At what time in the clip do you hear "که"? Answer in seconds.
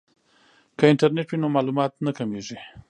0.77-0.83